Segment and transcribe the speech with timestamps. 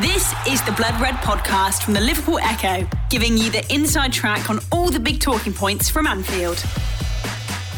[0.00, 4.48] This is the Blood Red podcast from the Liverpool Echo, giving you the inside track
[4.48, 6.64] on all the big talking points from Anfield.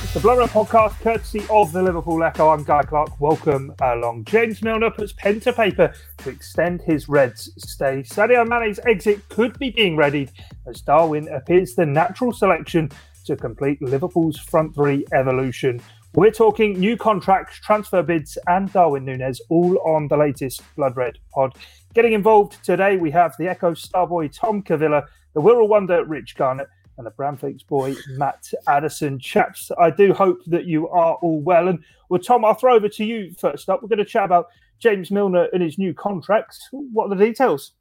[0.04, 2.50] It's the Blood Red podcast, courtesy of the Liverpool Echo.
[2.50, 3.20] I'm Guy Clark.
[3.20, 4.26] Welcome along.
[4.26, 8.04] James Milner puts pen to paper to extend his Reds stay.
[8.04, 10.30] Sadio Mane's exit could be being readied
[10.68, 12.92] as Darwin appears the natural selection
[13.24, 15.80] to complete Liverpool's front three evolution.
[16.14, 21.18] We're talking new contracts, transfer bids, and Darwin Nunez, all on the latest Blood Red
[21.32, 21.56] pod.
[21.94, 26.34] Getting involved today, we have the Echo star boy Tom Cavilla, the Wirral Wonder Rich
[26.36, 26.66] Garnett,
[26.98, 29.20] and the Bramflex boy Matt Addison.
[29.20, 31.68] Chaps, I do hope that you are all well.
[31.68, 33.80] And well, Tom, I'll throw over to you first up.
[33.80, 34.48] We're going to chat about
[34.80, 36.68] James Milner and his new contracts.
[36.72, 37.72] What are the details?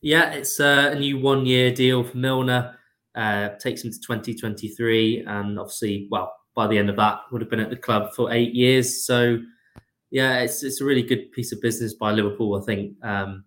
[0.00, 2.78] Yeah, it's uh, a new one year deal for Milner.
[3.16, 5.24] Uh, takes him to 2023.
[5.26, 8.32] And obviously, well, by the end of that, would have been at the club for
[8.32, 9.04] eight years.
[9.04, 9.38] So,
[10.14, 12.54] yeah, it's it's a really good piece of business by Liverpool.
[12.54, 13.42] I think um,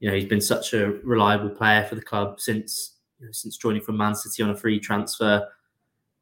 [0.00, 3.56] you know he's been such a reliable player for the club since you know, since
[3.56, 5.46] joining from Man City on a free transfer,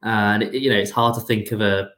[0.03, 1.93] and it, you know it's hard to think of a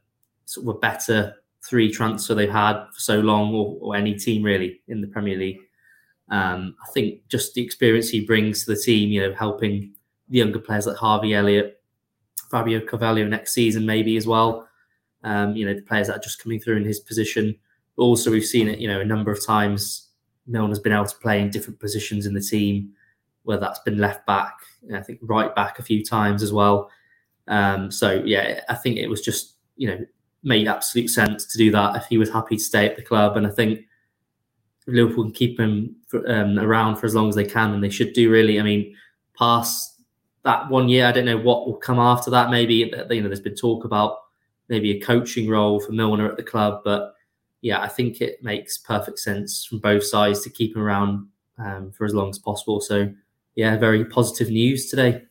[0.45, 1.35] sort of a better
[1.67, 5.37] three transfer they've had for so long, or, or any team really in the Premier
[5.37, 5.59] League.
[6.31, 9.93] Um, I think just the experience he brings to the team, you know, helping
[10.29, 11.83] the younger players like Harvey Elliott,
[12.49, 14.69] Fabio Carvalho next season maybe as well.
[15.25, 17.59] Um, you know, the players that are just coming through in his position.
[17.99, 20.09] Also, we've seen it, you know, a number of times.
[20.47, 22.93] Milner's been able to play in different positions in the team,
[23.43, 24.55] whether that's been left back,
[24.95, 26.91] I think right back a few times as well.
[27.49, 30.05] Um, so yeah, I think it was just you know
[30.43, 33.37] made absolute sense to do that if he was happy to stay at the club,
[33.37, 33.81] and I think
[34.87, 37.91] Liverpool can keep him for, um, around for as long as they can, and they
[37.91, 38.59] should do really.
[38.59, 38.95] I mean,
[39.37, 40.01] past
[40.45, 42.51] that one year, I don't know what will come after that.
[42.51, 44.19] Maybe you know, there's been talk about
[44.69, 47.15] maybe a coaching role for Milner at the club, but
[47.61, 51.29] yeah, I think it makes perfect sense from both sides to keep him around
[51.59, 52.81] um, for as long as possible.
[52.81, 53.13] So
[53.55, 55.23] yeah, very positive news today.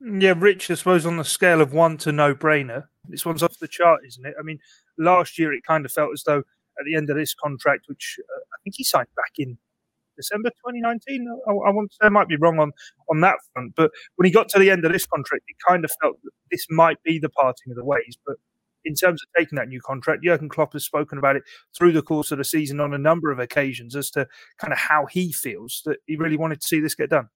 [0.00, 3.58] Yeah, Rich, I suppose on the scale of one to no brainer, this one's off
[3.58, 4.34] the chart, isn't it?
[4.38, 4.58] I mean,
[4.98, 6.42] last year it kind of felt as though
[6.78, 9.56] at the end of this contract, which uh, I think he signed back in
[10.16, 11.26] December 2019.
[11.46, 12.72] I, I, want I might be wrong on,
[13.08, 15.84] on that front, but when he got to the end of this contract, it kind
[15.84, 18.18] of felt that this might be the parting of the ways.
[18.26, 18.36] But
[18.84, 21.42] in terms of taking that new contract, Jurgen Klopp has spoken about it
[21.76, 24.26] through the course of the season on a number of occasions as to
[24.58, 27.28] kind of how he feels that he really wanted to see this get done.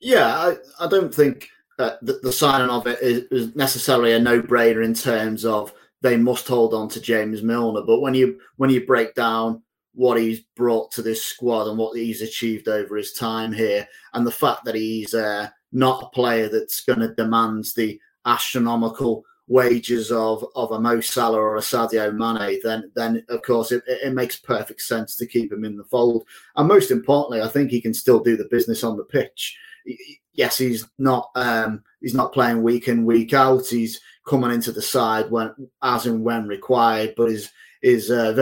[0.00, 4.18] Yeah, I, I don't think uh, the, the, signing of it is, is necessarily a
[4.18, 7.82] no-brainer in terms of they must hold on to James Milner.
[7.82, 9.62] But when you when you break down
[9.94, 14.26] what he's brought to this squad and what he's achieved over his time here, and
[14.26, 20.10] the fact that he's uh, not a player that's going to demand the astronomical wages
[20.10, 24.14] of of a Mo Salah or a Sadio Mane, then then of course it, it
[24.14, 26.24] makes perfect sense to keep him in the fold.
[26.56, 29.56] And most importantly, I think he can still do the business on the pitch.
[30.34, 33.66] Yes, he's not um, he's not playing week in week out.
[33.66, 37.50] He's coming into the side when as and when required, but his
[37.82, 38.32] his uh,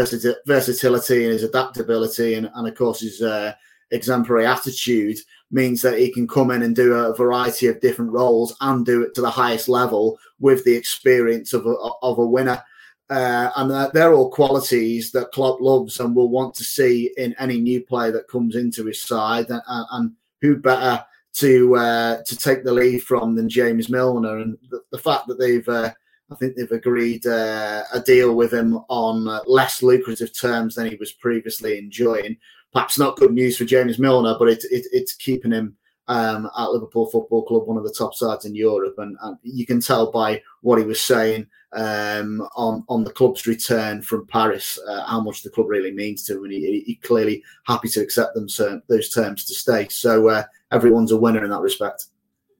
[0.47, 3.53] versatility and his adaptability and, and of course his uh,
[3.91, 5.19] exemplary attitude
[5.51, 9.03] means that he can come in and do a variety of different roles and do
[9.03, 12.63] it to the highest level with the experience of a, of a winner.
[13.09, 17.59] Uh, and they're all qualities that Klopp loves and will want to see in any
[17.59, 19.51] new player that comes into his side.
[19.51, 24.39] And, and who better to uh, to take the lead from than James Milner?
[24.39, 25.93] And the, the fact that they've, uh,
[26.31, 30.89] I think they've agreed uh, a deal with him on uh, less lucrative terms than
[30.89, 32.37] he was previously enjoying
[32.73, 35.77] perhaps not good news for James Milner, but it, it, it's keeping him
[36.09, 39.67] um, at Liverpool Football Club, one of the top sides in Europe, and, and you
[39.67, 44.79] can tell by what he was saying um, on on the club's return from Paris
[44.89, 48.01] uh, how much the club really means to him, and he, he clearly happy to
[48.01, 48.49] accept them
[48.89, 49.87] those terms to stay.
[49.89, 52.07] So uh, everyone's a winner in that respect.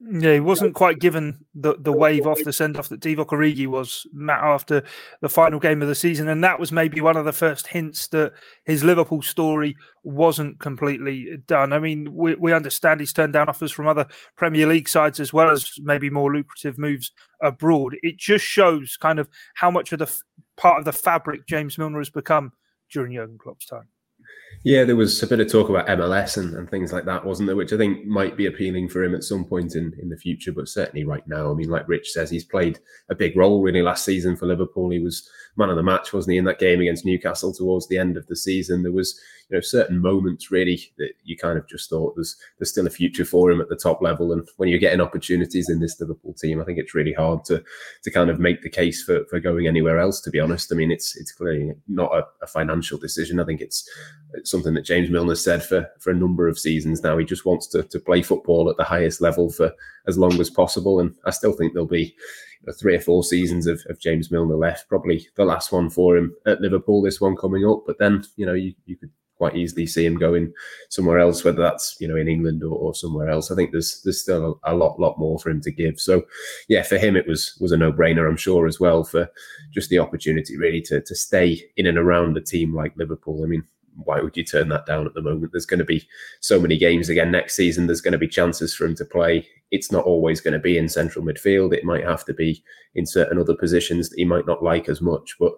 [0.03, 3.67] Yeah, he wasn't quite given the, the wave off the send off that Divock Origi
[3.67, 4.83] was Matt after
[5.21, 8.07] the final game of the season, and that was maybe one of the first hints
[8.07, 8.33] that
[8.65, 11.71] his Liverpool story wasn't completely done.
[11.71, 15.33] I mean, we, we understand he's turned down offers from other Premier League sides as
[15.33, 17.95] well as maybe more lucrative moves abroad.
[18.01, 20.11] It just shows kind of how much of the
[20.57, 22.53] part of the fabric James Milner has become
[22.91, 23.87] during Jurgen Klopp's time.
[24.63, 27.47] Yeah, there was a bit of talk about MLS and, and things like that, wasn't
[27.47, 27.55] there?
[27.55, 30.51] Which I think might be appealing for him at some point in, in the future,
[30.51, 31.49] but certainly right now.
[31.51, 32.79] I mean, like Rich says, he's played
[33.09, 34.91] a big role really last season for Liverpool.
[34.91, 37.97] He was man of the match, wasn't he, in that game against Newcastle towards the
[37.97, 38.83] end of the season?
[38.83, 39.19] There was,
[39.51, 42.89] you know, certain moments really that you kind of just thought there's there's still a
[42.89, 44.31] future for him at the top level.
[44.31, 47.61] And when you're getting opportunities in this Liverpool team, I think it's really hard to
[48.03, 50.21] to kind of make the case for, for going anywhere else.
[50.21, 53.41] To be honest, I mean, it's it's clearly not a, a financial decision.
[53.41, 53.87] I think it's
[54.33, 57.17] It's something that James Milner said for for a number of seasons now.
[57.17, 59.73] He just wants to to play football at the highest level for
[60.07, 62.15] as long as possible, and I still think there'll be
[62.79, 64.87] three or four seasons of, of James Milner left.
[64.87, 67.01] Probably the last one for him at Liverpool.
[67.01, 70.19] This one coming up, but then you know you you could quite easily see him
[70.19, 70.53] going
[70.89, 73.49] somewhere else, whether that's you know in England or, or somewhere else.
[73.49, 75.99] I think there's there's still a, a, lot lot more for him to give.
[75.99, 76.21] So
[76.69, 79.27] yeah, for him it was was a no brainer, I'm sure as well for
[79.73, 83.43] just the opportunity really to to stay in and around a team like Liverpool.
[83.43, 83.63] I mean.
[84.05, 85.51] Why would you turn that down at the moment?
[85.51, 86.07] There's going to be
[86.39, 87.87] so many games again next season.
[87.87, 89.45] There's going to be chances for him to play.
[89.69, 91.73] It's not always going to be in central midfield.
[91.73, 92.63] It might have to be
[92.95, 95.35] in certain other positions that he might not like as much.
[95.37, 95.51] But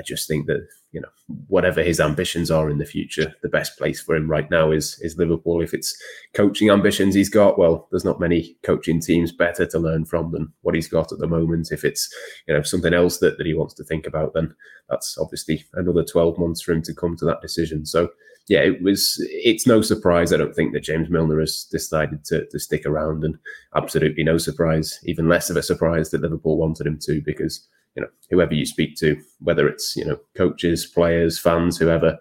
[0.00, 1.08] I just think that you know
[1.46, 4.98] whatever his ambitions are in the future, the best place for him right now is
[5.02, 5.60] is Liverpool.
[5.60, 5.94] If it's
[6.32, 10.52] coaching ambitions he's got, well, there's not many coaching teams better to learn from than
[10.62, 11.70] what he's got at the moment.
[11.70, 12.08] If it's
[12.48, 14.54] you know something else that, that he wants to think about, then
[14.88, 17.84] that's obviously another 12 months for him to come to that decision.
[17.84, 18.08] So
[18.48, 19.16] yeah, it was.
[19.30, 20.32] It's no surprise.
[20.32, 23.36] I don't think that James Milner has decided to, to stick around, and
[23.76, 24.98] absolutely no surprise.
[25.04, 28.66] Even less of a surprise that Liverpool wanted him to, because you know, whoever you
[28.66, 32.18] speak to, whether it's you know coaches, players, fans, whoever,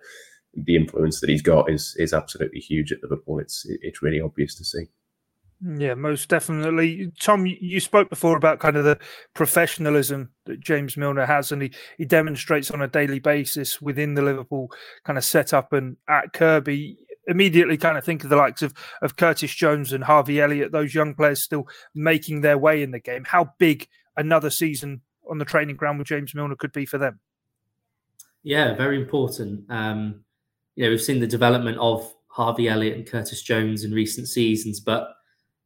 [0.54, 3.39] the influence that he's got is is absolutely huge at Liverpool.
[3.39, 4.86] It's it's really obvious to see.
[5.62, 7.12] Yeah, most definitely.
[7.19, 8.98] Tom, you spoke before about kind of the
[9.33, 14.22] professionalism that James Milner has, and he, he demonstrates on a daily basis within the
[14.22, 14.72] Liverpool
[15.04, 16.98] kind of setup and at Kirkby.
[17.27, 20.95] Immediately, kind of think of the likes of, of Curtis Jones and Harvey Elliott, those
[20.95, 23.25] young players still making their way in the game.
[23.25, 27.20] How big another season on the training ground with James Milner could be for them.
[28.44, 29.66] Yeah, very important.
[29.70, 30.24] Um,
[30.76, 34.80] you know, we've seen the development of Harvey Elliott and Curtis Jones in recent seasons,
[34.80, 35.14] but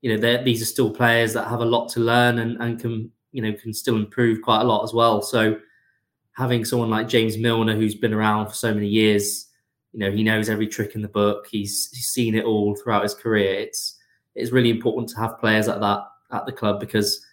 [0.02, 3.12] you know, these are still players that have a lot to learn and, and can
[3.32, 5.22] you know can still improve quite a lot as well.
[5.22, 5.58] So
[6.34, 9.50] having someone like James Milner who's been around for so many years,
[9.92, 11.48] you know, he knows every trick in the book.
[11.50, 13.54] He's, he's seen it all throughout his career.
[13.60, 14.00] It's
[14.36, 16.02] it's really important to have players like that
[16.32, 17.24] at the club because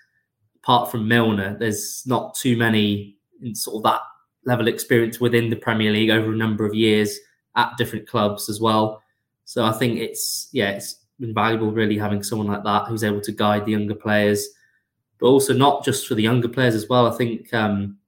[0.63, 4.01] apart from Milner, there's not too many in sort of that
[4.45, 7.19] level of experience within the Premier League over a number of years
[7.57, 9.03] at different clubs as well.
[9.45, 13.33] So I think it's yeah, it's invaluable really having someone like that who's able to
[13.33, 14.49] guide the younger players,
[15.19, 17.07] but also not just for the younger players as well.
[17.13, 17.99] I think um,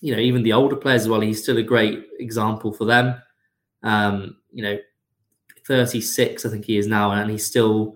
[0.00, 1.20] you know even the older players as well.
[1.20, 3.20] He's still a great example for them.
[3.82, 4.78] Um, you know,
[5.66, 7.94] 36 I think he is now, and he's still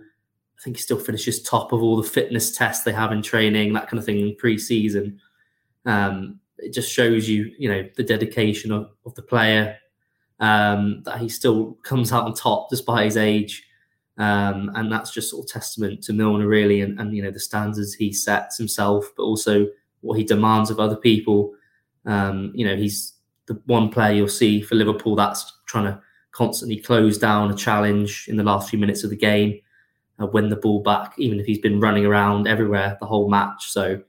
[0.63, 3.73] I think he still finishes top of all the fitness tests they have in training,
[3.73, 5.21] that kind of thing in pre-season.
[5.87, 9.77] Um, it just shows you, you know, the dedication of, of the player
[10.39, 13.65] um, that he still comes out on top despite his age.
[14.19, 17.41] Um, and that's just sort of testament to Milner, really, and, and, you know the
[17.41, 19.67] standards he sets himself, but also
[20.03, 21.55] what he demands of other people.
[22.07, 23.15] Um, you know, he's
[23.47, 26.01] the one player you'll see for Liverpool that's trying to
[26.31, 29.59] constantly close down a challenge in the last few minutes of the game
[30.21, 33.71] uh, win the ball back, even if he's been running around everywhere the whole match.
[33.71, 34.03] So,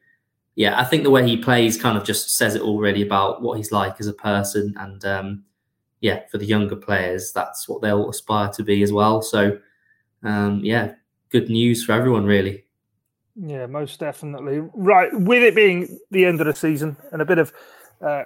[0.55, 3.57] yeah, I think the way he plays kind of just says it already about what
[3.57, 4.73] he's like as a person.
[4.77, 5.43] And um,
[6.01, 9.21] yeah, for the younger players, that's what they'll aspire to be as well.
[9.21, 9.57] So,
[10.23, 10.93] um, yeah,
[11.29, 12.65] good news for everyone, really.
[13.35, 14.59] Yeah, most definitely.
[14.73, 17.51] Right, with it being the end of the season and a bit of
[18.01, 18.25] uh,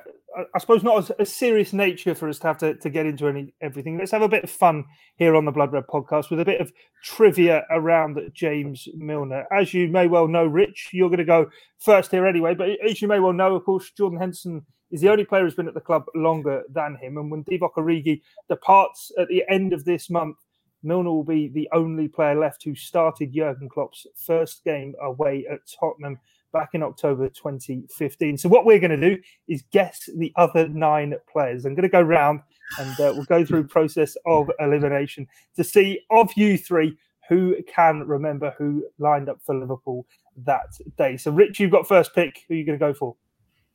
[0.54, 3.54] I suppose not a, serious nature for us to have to, to get into any
[3.62, 3.98] everything.
[3.98, 4.86] Let's have a bit of fun
[5.16, 6.72] here on the Blood Red podcast with a bit of
[7.04, 9.46] trivia around James Milner.
[9.52, 12.54] As you may well know, Rich, you're going to go first here anyway.
[12.54, 15.56] But as you may well know, of course, Jordan Henderson is the only player who's
[15.56, 17.18] been at the club longer than him.
[17.18, 20.38] And when Divock Origi departs at the end of this month,
[20.84, 25.60] Milner will be the only player left who started Jurgen Klopp's first game away at
[25.80, 26.20] Tottenham
[26.54, 28.38] back in October 2015.
[28.38, 31.66] So what we're going to do is guess the other nine players.
[31.66, 32.42] I'm going to go round
[32.80, 36.98] and uh, we'll go through process of elimination to see of you three
[37.30, 40.06] who can remember who lined up for Liverpool
[40.46, 41.18] that day.
[41.18, 42.44] So Rich, you've got first pick.
[42.48, 43.16] Who are you going to go for?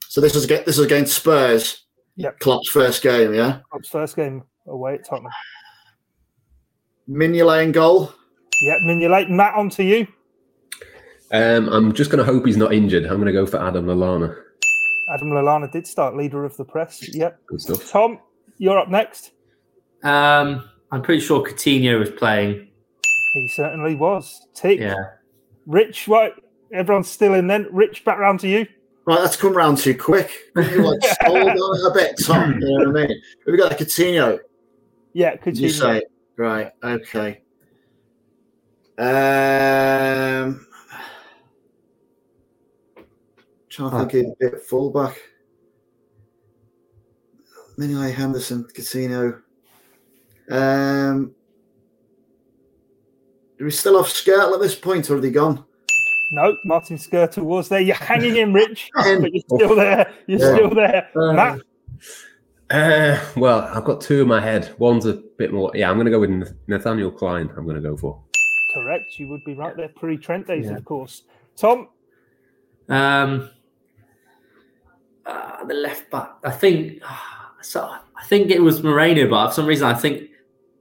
[0.08, 1.84] So this is this is against Spurs.
[2.16, 2.40] Yep.
[2.40, 3.60] Klopp's first game, yeah.
[3.70, 5.32] Klopp's first game away at Tottenham.
[7.08, 8.12] Mignolet in goal.
[8.60, 9.30] Yeah, Mignolet.
[9.30, 10.06] Matt, on to you.
[11.32, 13.04] Um, I'm just going to hope he's not injured.
[13.04, 14.36] I'm going to go for Adam Lallana.
[15.08, 17.14] Adam Lallana did start leader of the press.
[17.14, 17.40] Yep.
[17.46, 17.90] Good stuff.
[17.90, 18.18] Tom,
[18.58, 19.32] you're up next.
[20.02, 22.68] Um, I'm pretty sure Coutinho was playing.
[23.34, 24.46] He certainly was.
[24.54, 24.80] Tick.
[24.80, 24.94] Yeah.
[25.66, 26.32] Rich, right?
[26.72, 27.66] Everyone's still in then.
[27.72, 28.66] Rich, back round to you.
[29.04, 30.30] Right, that's come round too quick.
[30.54, 32.52] You like hold on a bit, Tom.
[32.60, 33.22] You know what I mean?
[33.46, 34.38] We've got a Coutinho.
[35.12, 35.60] Yeah, Coutinho.
[35.60, 36.02] You say
[36.36, 36.72] right?
[36.82, 37.40] Okay.
[38.98, 39.06] Um,
[43.72, 45.16] Trying to think of a bit fullback.
[47.78, 49.40] Mignolet Henderson, Coutinho.
[50.50, 51.34] Um,
[53.58, 55.64] do we still off Skrtel at this point, or are they gone?
[56.32, 57.80] No, Martin Skrtel was there.
[57.80, 60.12] You're hanging in, Rich, but you're still there.
[60.26, 60.54] You're Yeah.
[60.54, 61.08] still there.
[61.16, 61.60] Uh, Matt,
[62.70, 64.74] Uh, well, I've got two in my head.
[64.78, 65.70] One's a bit more.
[65.74, 67.50] Yeah, I'm going to go with Nathaniel Clyne.
[67.56, 68.22] I'm going to go for.
[68.74, 69.18] correct.
[69.18, 69.88] You would be right there.
[69.88, 70.76] Pre Trent days, Yeah.
[70.76, 71.22] of course.
[71.56, 71.88] Tom,
[72.88, 73.50] Um,
[75.26, 76.32] uh, the left back.
[76.44, 77.02] I think.
[77.62, 80.30] So I think it was Moreno, but for some reason I think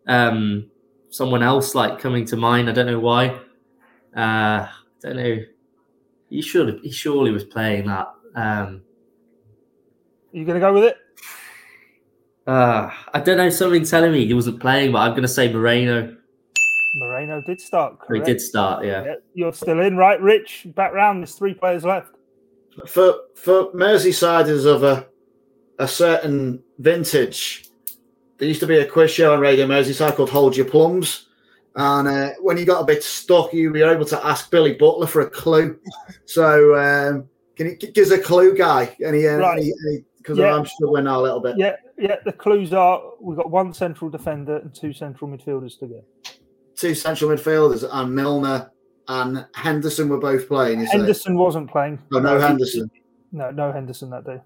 [0.08, 0.70] um,
[1.10, 2.70] someone else like coming to mind.
[2.70, 3.40] I don't know why.
[4.16, 4.70] Uh, I
[5.02, 5.38] don't know.
[6.30, 6.80] He should.
[6.82, 8.08] He surely was playing that.
[8.36, 8.82] Um,
[10.32, 10.98] you going to go with it?
[12.48, 13.50] uh, I don't know.
[13.50, 16.16] Something telling me he wasn't playing, but I'm going to say Moreno.
[16.96, 17.98] Moreno did start.
[18.12, 18.86] He did start.
[18.86, 19.04] Yeah.
[19.04, 20.20] Yeah, you're still in, right?
[20.22, 21.22] Rich, back round.
[21.22, 22.16] There's three players left.
[22.88, 25.08] For for Merseysiders of a
[25.80, 27.70] a certain vintage,
[28.38, 31.28] there used to be a quiz show on Radio Merseyside called Hold Your Plums.
[31.76, 35.08] And uh, when you got a bit stuck, you were able to ask Billy Butler
[35.08, 35.80] for a clue.
[36.26, 38.96] So, um, can you give us a clue, guy?
[39.04, 39.72] Any, uh, Right.
[40.18, 40.56] Because Yeah.
[40.56, 41.58] I'm struggling now a little bit.
[41.58, 42.18] Yeah, yeah.
[42.26, 46.04] The clues are we've got one central defender and two central midfielders to go.
[46.76, 48.70] Two central midfielders, and Milner
[49.08, 50.80] and Henderson were both playing.
[50.82, 50.98] You say?
[50.98, 52.00] Henderson wasn't playing.
[52.14, 52.90] Oh, no Henderson.
[53.32, 54.42] No, no Henderson that day.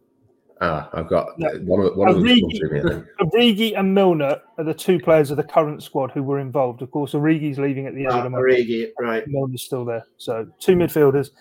[0.62, 1.50] Ah, I've got Yeah.
[1.66, 2.24] one of one of them.
[2.24, 3.06] Origi- come through me, I think.
[3.34, 6.82] Origi and Milner are the two players of the current squad who were involved.
[6.82, 8.44] Of course, Origi's leaving at the end Ah, of the month.
[8.46, 9.28] Origi, right.
[9.28, 10.06] Milner's still there.
[10.18, 11.32] So two midfielders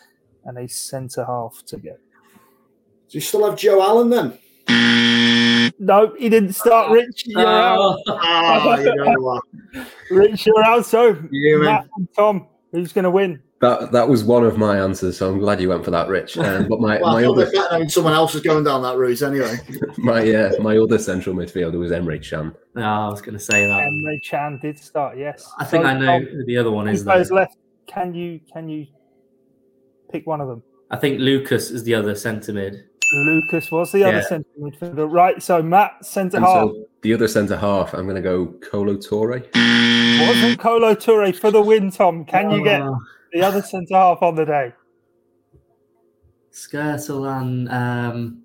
[0.44, 1.90] and a centre half to go.
[1.90, 4.38] Do you still have Joe Allen then?
[5.78, 6.90] No, he didn't start.
[6.90, 7.78] Rich, you're out.
[7.78, 9.42] Oh, Ah, you know what?
[10.10, 10.86] Rich, you're out.
[10.86, 13.40] So You Matt and Tom, who's going to win?
[13.60, 16.36] That that was one of my answers, so I'm glad you went for that, Rich.
[16.36, 18.82] Um, but my Well, my thought other the fact that someone else was going down
[18.82, 19.56] that route anyway.
[19.96, 22.54] my uh, my other central midfielder was Emre Can.
[22.74, 23.80] no, I was going to say that.
[23.88, 25.16] Emre Can did start.
[25.16, 27.04] Yes, I think So, I know Tom, who the other one is.
[27.04, 27.36] players though.
[27.36, 27.56] left.
[27.86, 28.86] Can you can you
[30.10, 30.62] pick one of them?
[30.90, 32.84] I think Lucas is the other centre mid.
[33.14, 34.22] Lucas was the other Yeah.
[34.24, 35.10] centre midfielder.
[35.10, 35.42] Right.
[35.42, 38.94] So Matt centre And half so the other centre half, I'm going to go Kolo
[38.96, 39.40] Toure.
[40.28, 41.90] wasn't Kolo Toure for the win.
[41.90, 42.98] Tom, can you get Oh,
[43.32, 44.72] the other centre half on the day?
[46.52, 48.42] Skrtel and um,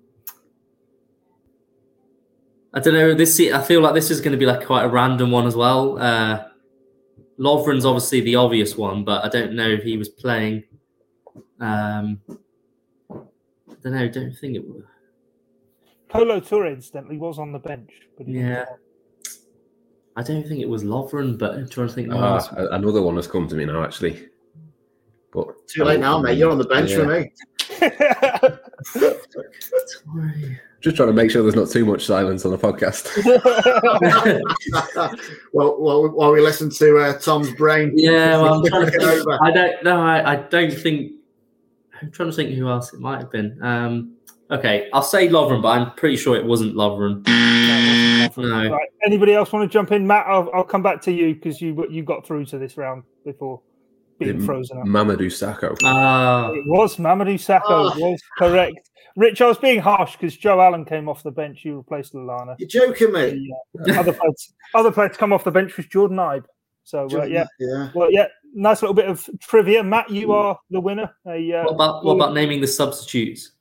[2.74, 3.14] I don't know.
[3.14, 5.54] This I feel like this is going to be like quite a random one as
[5.56, 5.98] well.
[5.98, 6.44] Uh,
[7.38, 10.64] Lovren's obviously the obvious one, but I don't know if he was playing.
[11.60, 12.34] Um, I
[13.82, 14.08] don't know.
[14.08, 14.82] Don't think it was.
[16.12, 18.64] Kolo Toure, incidentally, was on the bench, but he Yeah.
[20.16, 22.08] I don't think it was Lovren, but I'm trying to think.
[22.08, 22.48] who Ah, else.
[22.72, 24.26] another one has come to me now, actually.
[25.32, 26.36] But Too late now, mate.
[26.36, 27.30] You're on the bench for me.
[30.80, 33.06] Just trying to make sure there's not too much silence on the podcast.
[35.52, 37.92] well, while, while we listen to uh, Tom's brain.
[37.94, 39.02] Yeah, well, I'm trying to think.
[39.02, 39.38] over.
[39.44, 40.00] I don't know.
[40.00, 41.12] I, I don't think.
[42.02, 43.58] I'm trying to think who else it might have been.
[43.62, 44.16] Um,
[44.50, 47.26] okay, I'll say Lovren, but I'm pretty sure it wasn't Lovren.
[48.36, 48.70] No.
[48.70, 48.88] Right.
[49.04, 50.06] Anybody else want to jump in?
[50.06, 53.02] Matt, I'll, I'll come back to you because you you got through to this round
[53.24, 53.60] before
[54.18, 54.84] being frozen up.
[54.84, 55.76] Mamadou Sakho.
[55.82, 57.92] Ah, It was Mamadou Sakho Oh.
[57.98, 58.90] was correct.
[59.16, 61.64] Rich, I was being harsh because Joe Allen came off the bench.
[61.64, 62.54] You replaced Lallana.
[62.58, 63.52] You're joking me.
[63.74, 66.44] The, uh, other players, other players come off the bench was Jordan Ibe.
[66.84, 67.90] So uh, yeah, yeah.
[67.94, 69.82] well yeah, nice little bit of trivia.
[69.82, 71.10] Matt, you are the winner.
[71.26, 73.52] A, uh, what about what about naming the substitutes?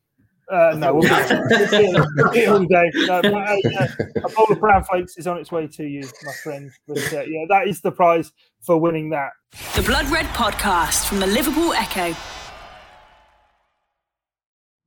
[0.52, 2.92] Uh, no, we'll be, we'll be we'll be all day.
[2.96, 3.88] No, but, uh,
[4.26, 6.72] a bowl of brown flakes is on its way to you, my friend.
[6.88, 8.32] But uh, yeah, that is the prize
[8.62, 9.30] for winning that.
[9.76, 12.16] The Blood Red Podcast from the Liverpool Echo.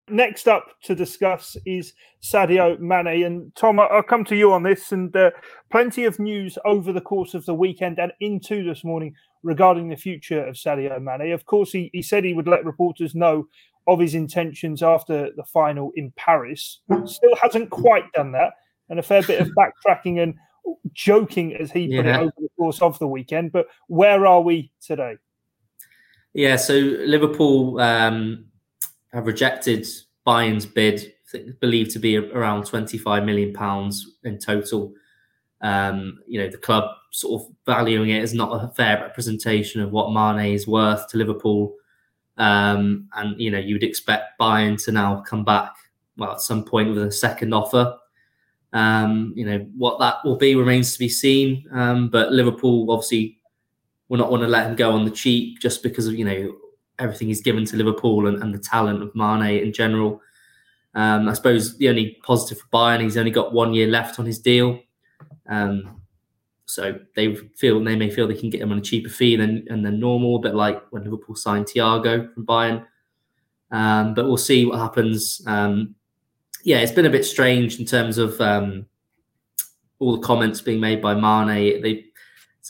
[0.09, 1.93] Next up to discuss is
[2.23, 3.25] Sadio Mane.
[3.25, 4.93] And Tom, I'll come to you on this.
[4.93, 5.31] And uh,
[5.71, 9.97] plenty of news over the course of the weekend and into this morning regarding the
[9.97, 11.33] future of Sadio Mane.
[11.33, 13.47] Of course, he, he said he would let reporters know
[13.87, 16.81] of his intentions after the final in Paris.
[17.07, 18.55] Still hasn't quite done that.
[18.89, 20.35] And a fair bit of backtracking and
[20.93, 22.19] joking, as he put Yeah.
[22.19, 23.53] it, over the course of the weekend.
[23.53, 25.15] But where are we today?
[26.35, 28.47] Yeah, so Liverpool um,
[29.13, 29.87] have rejected
[30.27, 31.13] Bayern's bid,
[31.61, 34.93] believed to be around 25 million pounds in total.
[35.61, 39.93] Um, you know, the club sort of valuing it as not a fair representation of
[39.93, 41.75] what Mane is worth to Liverpool.
[42.39, 45.73] Um, and you know, you would expect Bayern to now come back
[46.17, 47.97] well at some point with a second offer.
[48.73, 51.65] Um, you know, what that will be remains to be seen.
[51.73, 53.39] Um, but Liverpool obviously
[54.09, 56.55] will not want to let him go on the cheap just because of you know
[56.99, 60.21] everything he's given to Liverpool and, and the talent of Mane in general.
[60.95, 64.27] Um, I suppose the only positive for Bayern, he's only got one year left on
[64.27, 64.79] his deal.
[65.49, 66.03] Um,
[66.67, 69.67] so they feel they may feel they can get him on a cheaper fee than
[69.69, 72.87] and than normal, a bit like when Liverpool signed Thiago from Bayern.
[73.71, 75.43] Um, but we'll see what happens.
[75.47, 75.95] Um,
[76.65, 78.87] yeah, it's been a bit strange in terms of um,
[79.99, 81.83] all the comments being made by Mane.
[81.83, 82.05] They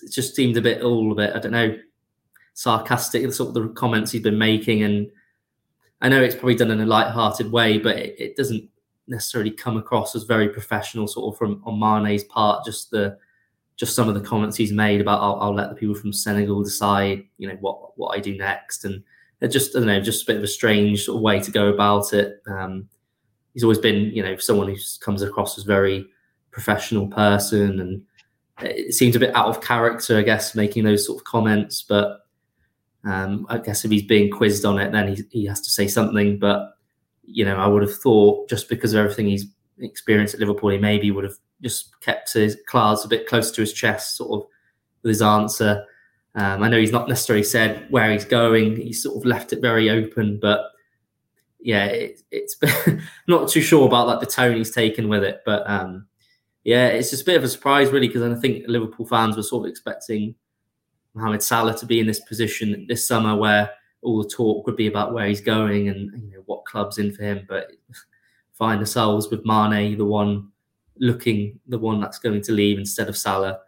[0.02, 1.34] it just seemed a bit all of it.
[1.34, 1.76] I don't know,
[2.54, 3.32] sarcastic.
[3.32, 5.10] Sort of the comments he's been making, and
[6.00, 8.68] I know it's probably done in a light-hearted way, but it, it doesn't
[9.06, 12.64] necessarily come across as very professional, sort of from on Mane's part.
[12.64, 13.18] Just the
[13.76, 16.62] just some of the comments he's made about I'll, I'll, let the people from Senegal
[16.62, 19.02] decide, you know, what what I do next, and
[19.48, 21.68] just I don't know, just a bit of a strange sort of way to go
[21.68, 22.42] about it.
[22.46, 22.88] Um,
[23.54, 26.06] he's always been, you know, someone who comes across as very
[26.50, 28.02] professional person, and
[28.60, 31.82] it seems a bit out of character, I guess, making those sort of comments.
[31.82, 32.20] But
[33.04, 35.88] um, I guess if he's being quizzed on it, then he he has to say
[35.88, 36.38] something.
[36.38, 36.74] But
[37.24, 39.46] you know, I would have thought just because of everything he's
[39.78, 43.60] experienced at Liverpool, he maybe would have just kept his cards a bit close to
[43.60, 44.48] his chest, sort of
[45.02, 45.84] with his answer.
[46.34, 49.60] Um, I know he's not necessarily said where he's going; he's sort of left it
[49.60, 50.38] very open.
[50.40, 50.60] But
[51.60, 52.56] yeah, it, it's
[53.26, 55.42] not too sure about like the tone he's taken with it.
[55.44, 56.06] But um,
[56.62, 59.42] yeah, it's just a bit of a surprise, really, because I think Liverpool fans were
[59.42, 60.36] sort of expecting
[61.14, 63.70] Mohamed Salah to be in this position this summer where
[64.02, 67.12] all the talk would be about where he's going and you know what club's in
[67.12, 67.46] for him.
[67.48, 67.72] But
[68.54, 70.48] find ourselves with Mane, the one
[70.98, 73.58] looking the one that's going to leave instead of Salah.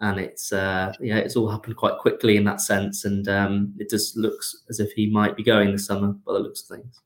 [0.00, 3.88] And it's uh, yeah, it's all happened quite quickly in that sense, and um, it
[3.88, 7.00] just looks as if he might be going this summer by the looks of things.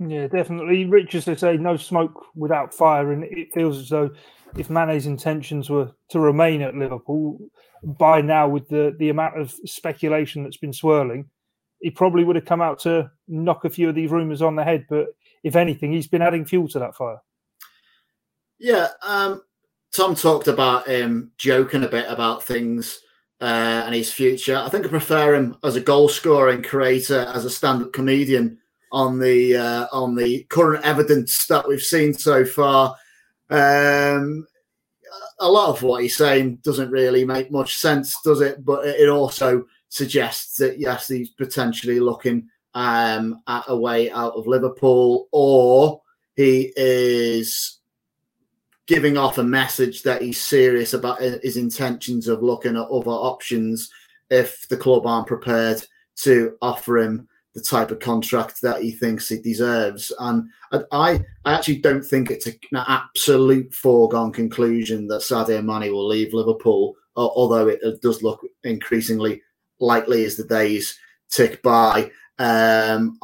[0.00, 0.84] Yeah, definitely.
[0.84, 4.10] Rich, as they say, no smoke without fire, and it feels as though
[4.56, 7.38] if Mane's intentions were to remain at Liverpool,
[7.82, 11.28] by now with the the amount of speculation that's been swirling,
[11.80, 14.64] he probably would have come out to knock a few of these rumours on the
[14.64, 14.86] head.
[14.88, 15.08] But
[15.42, 17.20] if anything, he's been adding fuel to that fire.
[18.58, 19.42] Yeah, um,
[19.92, 23.00] Tom talked about him joking a bit about things
[23.40, 24.56] uh, and his future.
[24.56, 28.58] I think I prefer him as a goal scoring creator, as a stand-up comedian
[28.92, 32.94] on the uh, on the current evidence that we've seen so far.
[33.52, 34.46] Um,
[35.40, 38.64] a lot of what he's saying doesn't really make much sense, does it?
[38.64, 44.46] But it also suggests that yes, he's potentially looking um, at a way out of
[44.46, 46.00] Liverpool, or
[46.36, 47.80] he is
[48.86, 53.90] giving off a message that he's serious about his intentions of looking at other options
[54.30, 55.82] if the club aren't prepared
[56.16, 60.12] to offer him the type of contract that he thinks he deserves.
[60.18, 66.08] And I, I actually don't think it's an absolute foregone conclusion that Sadio Mane will
[66.08, 69.42] leave Liverpool, although it does look increasingly
[69.80, 70.98] likely as the days
[71.30, 72.10] tick by.
[72.38, 73.18] Um,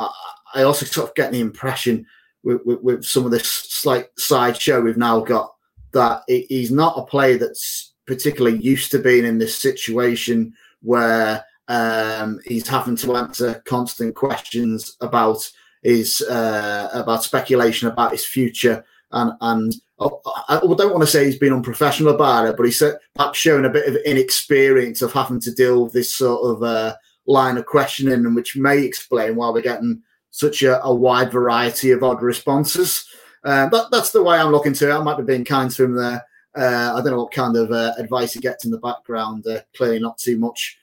[0.55, 2.05] I, also sort of get the impression
[2.43, 5.51] with, with, with some of this slight sideshow we've now got
[5.93, 12.40] that he's not a player that's particularly used to being in this situation where um,
[12.44, 15.50] he's having to answer constant questions about
[15.83, 21.24] his uh, about speculation about his future and and oh, I don't want to say
[21.24, 22.83] he's been unprofessional about it, but he's
[23.14, 26.94] perhaps shown a bit of inexperience of having to deal with this sort of uh,
[27.26, 32.02] line of questioning, which may explain why we're getting such a, a wide variety of
[32.02, 33.07] odd responses.
[33.44, 34.94] Uh, that, that's the way I'm looking to it.
[34.94, 36.24] I might be being kind to him there.
[36.57, 39.46] Uh, I don't know what kind of uh, advice he gets in the background.
[39.46, 40.78] Uh, clearly, not too much.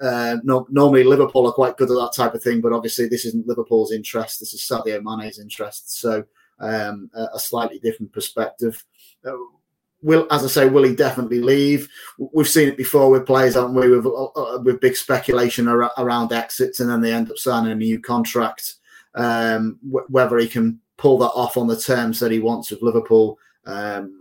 [0.00, 3.24] Uh, no, normally, Liverpool are quite good at that type of thing, but obviously, this
[3.24, 4.38] isn't Liverpool's interest.
[4.38, 5.98] This is Sadio Mane's interest.
[5.98, 6.24] So,
[6.60, 8.84] um, a, a, slightly different perspective.
[9.26, 9.32] Uh,
[10.02, 11.88] will, as I say, will he definitely leave?
[12.18, 13.88] We've seen it before with players, haven't we?
[13.88, 14.06] With,
[14.64, 18.74] with big speculation ar- around exits, and then they end up signing a new contract.
[19.14, 23.38] Um, whether he can pull that off on the terms that he wants with Liverpool.
[23.66, 24.16] Um,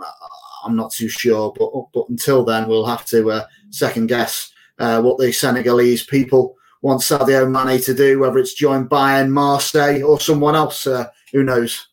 [0.63, 5.01] I'm not too sure, but but until then, we'll have to uh, second guess uh,
[5.01, 10.19] what the Senegalese people want Sadio Mane to do, whether it's join Bayern, Marseille, or
[10.19, 10.87] someone else.
[10.87, 11.87] Uh, who knows?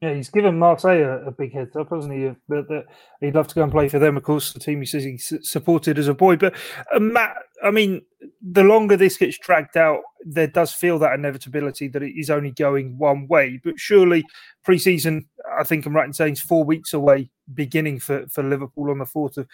[0.00, 2.24] Yeah, he's given Marseille a, a big heads up, hasn't he?
[2.48, 2.84] That, that,
[3.20, 5.18] he'd love to go and play for them, of course, the team he says he
[5.18, 6.36] supported as a boy.
[6.36, 6.54] But
[6.94, 8.00] uh, Matt, I mean,
[8.40, 12.50] the longer this gets dragged out, there does feel that inevitability that it is only
[12.50, 13.60] going one way.
[13.62, 14.24] But surely,
[14.64, 18.90] pre-season, I think I'm right in saying, is four weeks away, beginning for, for Liverpool
[18.90, 19.48] on the 4th of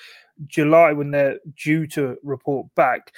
[0.47, 3.13] July when they're due to report back.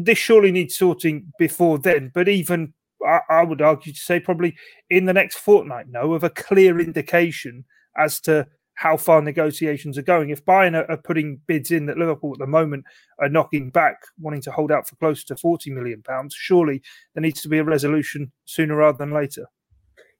[0.00, 2.10] This surely needs sorting before then.
[2.12, 2.74] But even
[3.06, 4.56] I, I would argue to say probably
[4.90, 7.64] in the next fortnight, no, of a clear indication
[7.96, 10.30] as to how far negotiations are going.
[10.30, 12.84] If Bayern are, putting bids in that Liverpool at the moment
[13.18, 16.82] are knocking back, wanting to hold out for close to forty million pounds, surely
[17.14, 19.46] there needs to be a resolution sooner rather than later.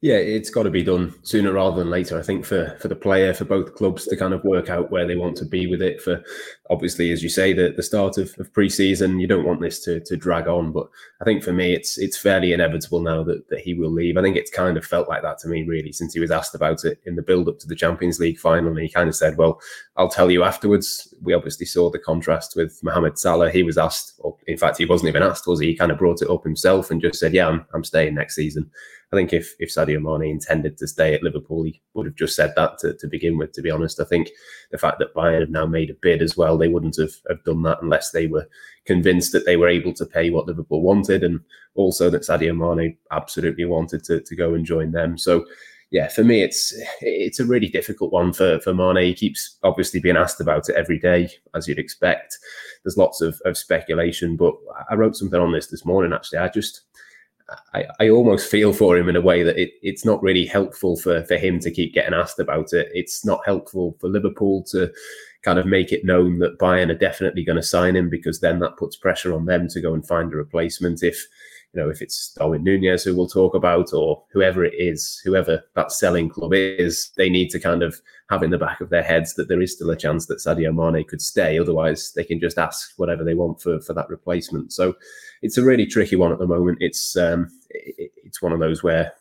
[0.04, 2.18] Yeah, it's got to be done sooner rather than later.
[2.18, 5.06] I think for for the player, for both clubs to kind of work out where
[5.06, 6.02] they want to be with it.
[6.02, 6.24] For
[6.70, 10.00] obviously, as you say, the, the start of, of pre-season, you don't want this to,
[10.00, 10.72] to drag on.
[10.72, 10.88] But
[11.20, 14.16] I think for me, it's it's fairly inevitable now that, that he will leave.
[14.16, 16.56] I think it's kind of felt like that to me, really, since he was asked
[16.56, 18.70] about it in the build-up to the Champions League final.
[18.70, 19.60] And he kind of said, well,
[19.96, 21.14] I'll tell you afterwards.
[21.22, 23.52] We obviously saw the contrast with Mohamed Salah.
[23.52, 25.68] He was asked, or in fact, he wasn't even asked, was he?
[25.68, 28.34] He kind of brought it up himself and just said, yeah, I'm, I'm staying next
[28.34, 28.68] season.
[29.12, 32.34] I think if if Sadio Mane intended to stay at Liverpool, he would have just
[32.34, 33.52] said that to, to begin with.
[33.52, 34.30] To be honest, I think
[34.70, 37.44] the fact that Bayern have now made a bid as well, they wouldn't have, have
[37.44, 38.48] done that unless they were
[38.86, 41.40] convinced that they were able to pay what Liverpool wanted, and
[41.74, 45.18] also that Sadio Mane absolutely wanted to, to go and join them.
[45.18, 45.44] So
[45.90, 49.04] yeah, for me, it's it's a really difficult one for for Mane.
[49.04, 52.38] He keeps obviously being asked about it every day, as you'd expect.
[52.82, 54.54] There's lots of, of speculation, but
[54.90, 56.14] I wrote something on this this morning.
[56.14, 56.80] Actually, I just
[57.74, 60.96] I, I almost feel for him in a way that it, it's not really helpful
[60.96, 62.88] for, for him to keep getting asked about it.
[62.92, 64.92] It's not helpful for Liverpool to
[65.42, 68.60] kind of make it known that Bayern are definitely going to sign him because then
[68.60, 71.02] that puts pressure on them to go and find a replacement.
[71.02, 71.26] If
[71.74, 75.62] you know, if it's Darwin Nunez who we'll talk about or whoever it is, whoever
[75.74, 79.02] that selling club is, they need to kind of have in the back of their
[79.02, 81.58] heads that there is still a chance that Sadio Mane could stay.
[81.58, 84.72] Otherwise, they can just ask whatever they want for, for that replacement.
[84.72, 84.94] So
[85.40, 86.78] it's a really tricky one at the moment.
[86.80, 89.12] It's um, it, it's one of those where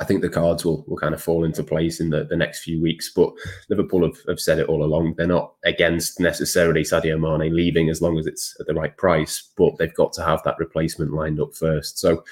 [0.00, 2.62] I think the cards will, will kind of fall into place in the, the next
[2.62, 3.12] few weeks.
[3.14, 3.32] But
[3.68, 5.14] Liverpool have, have said it all along.
[5.16, 9.50] They're not against necessarily Sadio Mane leaving as long as it's at the right price,
[9.58, 11.98] but they've got to have that replacement lined up first.
[11.98, 12.24] So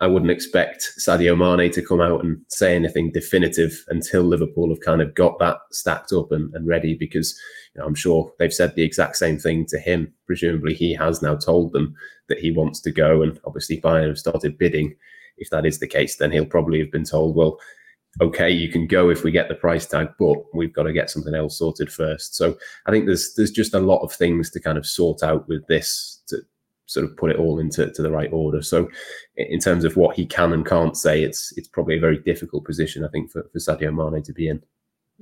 [0.00, 4.80] I wouldn't expect Sadio Mane to come out and say anything definitive until Liverpool have
[4.80, 7.38] kind of got that stacked up and, and ready because
[7.74, 10.10] you know, I'm sure they've said the exact same thing to him.
[10.26, 11.94] Presumably, he has now told them
[12.28, 14.96] that he wants to go, and obviously, Bayern have started bidding
[15.40, 17.58] if that is the case, then he'll probably have been told, well,
[18.20, 21.10] okay, you can go if we get the price tag, but we've got to get
[21.10, 22.36] something else sorted first.
[22.36, 25.48] So I think there's there's just a lot of things to kind of sort out
[25.48, 26.38] with this to
[26.86, 28.62] sort of put it all into to the right order.
[28.62, 28.88] So
[29.36, 32.64] in terms of what he can and can't say, it's it's probably a very difficult
[32.64, 34.62] position, I think, for, for Sadio Mane to be in.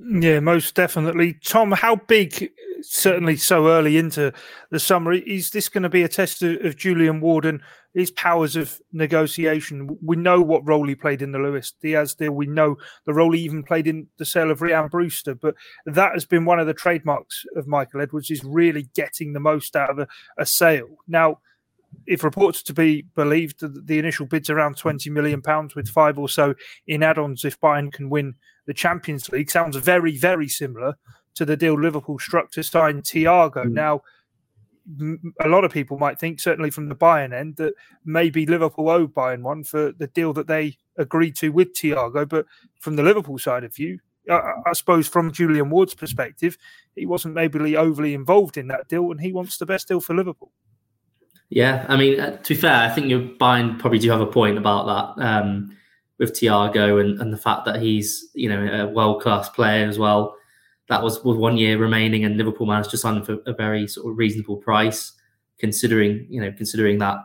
[0.01, 1.33] Yeah, most definitely.
[1.43, 4.31] Tom, how big, certainly so early into
[4.71, 7.59] the summer, is this going to be a test of, of Julian Ward and
[7.93, 9.97] his powers of negotiation?
[10.01, 12.31] We know what role he played in the Luis Diaz deal.
[12.31, 15.35] We know the role he even played in the sale of Ryan Brewster.
[15.35, 19.41] But that has been one of the trademarks of Michael Edwards is really getting the
[19.41, 20.07] most out of a,
[20.37, 20.97] a sale.
[21.09, 21.39] Now,
[22.05, 26.17] if reports to be believed, the, the initial bid's around twenty million pounds, with five
[26.17, 26.55] or so
[26.87, 29.49] in add-ons if Bayern can win the Champions League.
[29.49, 30.95] Sounds very, very similar
[31.35, 33.65] to the deal Liverpool struck to sign Thiago.
[33.65, 33.71] Mm.
[33.71, 34.01] Now,
[35.39, 39.07] a lot of people might think, certainly from the Bayern end, that maybe Liverpool owe
[39.07, 42.27] Bayern one for the deal that they agreed to with Thiago.
[42.27, 42.45] But
[42.79, 43.99] from the Liverpool side of view,
[44.29, 46.57] I, I suppose from Julian Ward's perspective,
[46.95, 50.15] he wasn't maybe overly involved in that deal, and he wants the best deal for
[50.15, 50.51] Liverpool.
[51.49, 54.27] Yeah, I mean, uh, to be fair, I think you're Bayern probably do have a
[54.27, 55.75] point about that um,
[56.19, 59.97] with Thiago and, and the fact that he's you know a world class player as
[59.97, 60.35] well.
[60.89, 63.87] That was with one year remaining, and Liverpool managed to sign him for a very
[63.87, 65.13] sort of reasonable price,
[65.57, 67.17] considering you know considering that.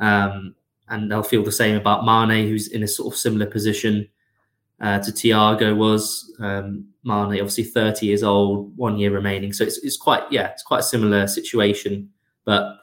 [0.00, 0.56] Um,
[0.88, 4.06] and they'll feel the same about Mane, who's in a sort of similar position
[4.80, 6.32] uh, to Thiago was.
[6.40, 10.62] Um, Mane, obviously 30 years old, one year remaining, so it's, it's quite yeah, it's
[10.62, 12.10] quite a similar situation,
[12.44, 12.78] but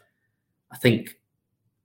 [0.71, 1.17] I think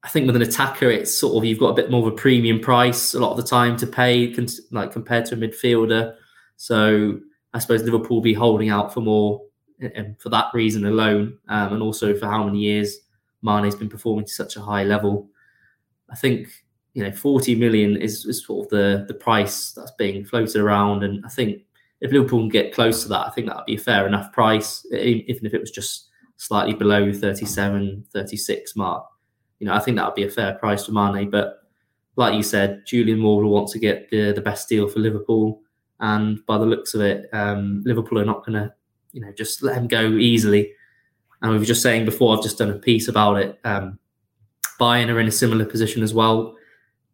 [0.06, 2.16] I think with an attacker, it's sort of you've got a bit more of a
[2.16, 4.34] premium price a lot of the time to pay,
[4.70, 6.14] like compared to a midfielder.
[6.56, 7.18] So
[7.52, 9.42] I suppose Liverpool will be holding out for more,
[9.80, 12.98] and for that reason alone, um, and also for how many years
[13.42, 15.28] Mane's been performing to such a high level.
[16.08, 16.48] I think
[16.94, 21.02] you know 40 million is, is sort of the the price that's being floated around,
[21.02, 21.62] and I think
[22.00, 24.32] if Liverpool can get close to that, I think that would be a fair enough
[24.32, 26.05] price, even if it was just
[26.36, 29.06] slightly below 37, 36 mark.
[29.58, 31.30] You know, I think that would be a fair price for Mane.
[31.30, 31.58] But
[32.16, 35.62] like you said, Julian Ward will want to get the, the best deal for Liverpool.
[36.00, 38.72] And by the looks of it, um, Liverpool are not going to,
[39.12, 40.72] you know, just let him go easily.
[41.40, 43.58] And we were just saying before, I've just done a piece about it.
[43.64, 43.98] Um,
[44.78, 46.54] Bayern are in a similar position as well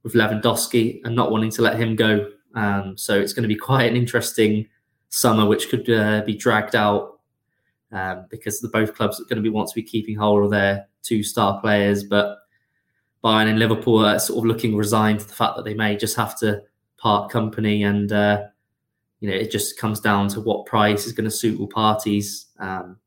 [0.03, 2.31] with Lewandowski and not wanting to let him go.
[2.55, 4.67] Um, so it's going to be quite an interesting
[5.11, 7.12] summer, which could uh, be dragged out
[7.93, 10.51] um, because the both clubs are going to be want to be keeping hold of
[10.51, 12.39] their two star players, but
[13.25, 16.17] Bayern and Liverpool are sort of looking resigned to the fact that they may just
[16.17, 16.63] have to
[16.97, 18.45] part company, and uh,
[19.21, 22.47] you know it just comes down to what price is going to suit all parties.
[22.59, 22.99] Um,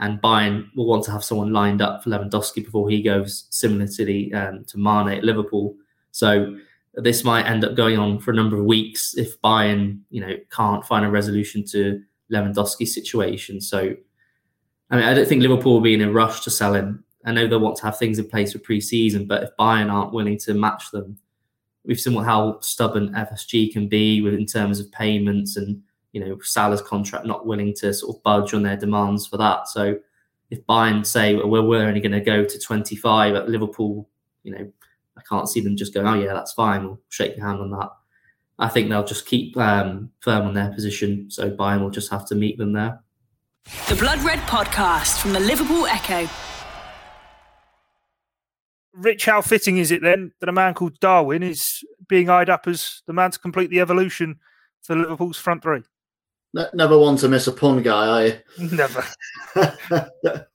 [0.00, 3.88] and Bayern will want to have someone lined up for Lewandowski before he goes, similar
[3.88, 5.74] to the um, to Mane at Liverpool.
[6.12, 6.56] So
[6.94, 10.34] this might end up going on for a number of weeks if Bayern, you know,
[10.50, 13.60] can't find a resolution to Lewandowski's situation.
[13.60, 13.94] So,
[14.90, 17.04] I mean, I don't think Liverpool will be in a rush to sell him.
[17.24, 20.12] I know they want to have things in place for pre-season, but if Bayern aren't
[20.12, 21.18] willing to match them,
[21.84, 26.80] we've seen how stubborn FSG can be in terms of payments and you know Salah's
[26.80, 29.68] contract not willing to sort of budge on their demands for that.
[29.68, 29.98] So
[30.50, 34.08] if Bayern say well, we're only going to go to 25 at Liverpool,
[34.42, 34.72] you know
[35.18, 36.84] I can't see them just going, oh yeah, that's fine.
[36.84, 37.90] We'll shake your hand on that.
[38.60, 41.30] I think they'll just keep um, firm on their position.
[41.30, 43.00] So Bayern will just have to meet them there.
[43.88, 46.28] The Blood Red Podcast from the Liverpool Echo.
[48.94, 52.66] Rich, how fitting is it then that a man called Darwin is being eyed up
[52.66, 54.40] as the man to complete the evolution
[54.82, 55.82] for Liverpool's front three?
[56.72, 58.38] Never want to miss a pun, guy, are you?
[58.72, 59.04] Never.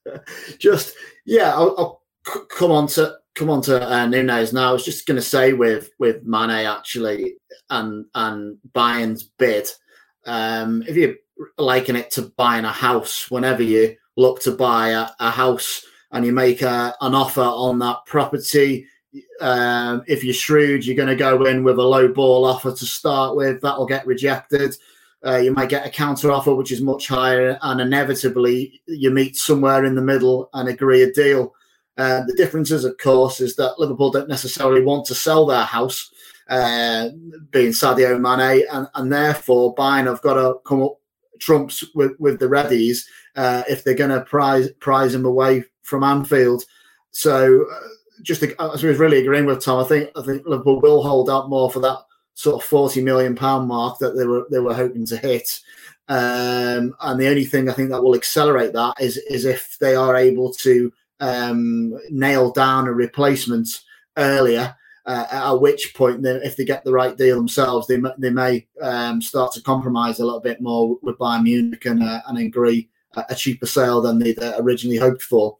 [0.57, 0.95] Just
[1.25, 2.01] yeah, I'll, I'll
[2.49, 4.69] come on to come on to uh, Nunez now.
[4.69, 7.35] I was just going to say with with Mane actually
[7.69, 9.67] and and Bayern's bid.
[10.25, 11.17] Um, if you
[11.57, 16.25] liken it to buying a house, whenever you look to buy a, a house and
[16.25, 18.87] you make a, an offer on that property,
[19.41, 22.85] um, if you're shrewd, you're going to go in with a low ball offer to
[22.85, 23.61] start with.
[23.61, 24.75] That'll get rejected.
[25.25, 29.37] Uh, you might get a counter offer which is much higher, and inevitably you meet
[29.37, 31.53] somewhere in the middle and agree a deal.
[31.97, 36.11] Uh, the is, of course, is that Liverpool don't necessarily want to sell their house,
[36.49, 37.09] uh,
[37.51, 40.97] being Sadio Mane, and, and therefore Bayern have got to come up
[41.43, 46.03] trumps with, with the Reddies uh, if they're going to prize prize him away from
[46.03, 46.63] Anfield.
[47.11, 47.87] So, uh,
[48.21, 49.83] just to, I was really agreeing with Tom.
[49.83, 51.99] I think I think Liverpool will hold out more for that
[52.35, 55.59] sort of forty million pound mark that they were they were hoping to hit.
[56.09, 59.95] Um, and the only thing I think that will accelerate that is is if they
[59.95, 63.69] are able to um, nail down a replacement
[64.17, 64.75] earlier.
[65.05, 69.21] Uh, at which point, if they get the right deal themselves, they they may um,
[69.21, 72.89] start to compromise a little bit more with Bayern Munich and, uh, and agree
[73.29, 75.57] a cheaper sale than they originally hoped for.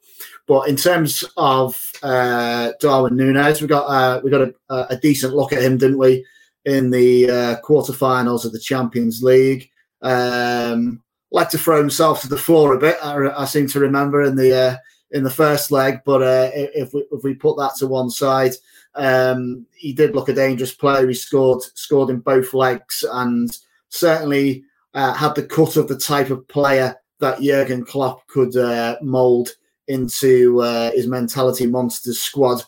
[0.47, 4.53] But in terms of uh, Darwin Nunez, we got uh, we got a,
[4.89, 6.25] a, decent look at him, didn't we,
[6.65, 9.69] in the uh, quarterfinals of the Champions League.
[10.01, 11.01] Um,
[11.31, 12.97] like to throw himself to the floor a bit.
[13.03, 14.77] I, I seem to remember in the uh,
[15.11, 16.01] in the first leg.
[16.05, 18.53] But uh, if we if we put that to one side,
[18.95, 21.07] um, he did look a dangerous player.
[21.07, 23.55] He scored scored in both legs and
[23.89, 28.97] certainly uh, had the cut of the type of player that Jurgen Klopp could uh,
[29.01, 29.49] mould
[29.87, 32.61] into uh, his mentality monsters squad.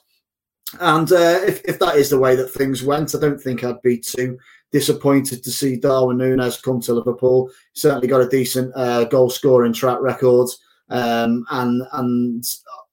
[0.79, 3.81] And uh, if, if that is the way that things went, I don't think I'd
[3.81, 4.37] be too
[4.71, 7.49] disappointed to see Darwin Nunez come to Liverpool.
[7.73, 10.49] Certainly got a decent uh, goal scoring track record
[10.89, 12.43] um, and and